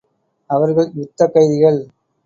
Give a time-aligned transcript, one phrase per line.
[0.49, 1.79] அவர்கள் யுத்தக் கைதிகள்.